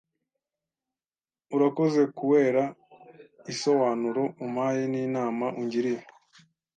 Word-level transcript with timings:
Urakoze 1.55 2.01
kuera 2.17 2.63
iisoanuro 3.51 4.23
umpaye 4.45 4.83
n’inama 4.91 5.45
ungiriye 5.59 6.01